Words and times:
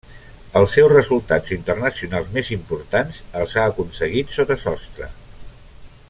Els 0.59 0.71
seus 0.77 0.93
resultats 0.93 1.51
internacionals 1.57 2.31
més 2.37 2.49
importants 2.57 3.21
els 3.41 3.55
ha 3.65 3.69
aconseguit 3.73 4.37
sota 4.41 4.59
sostre. 4.67 5.11